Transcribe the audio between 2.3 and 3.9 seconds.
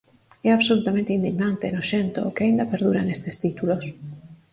que aínda perduren estes títulos.